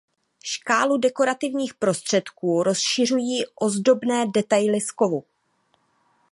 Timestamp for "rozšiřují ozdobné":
2.63-4.25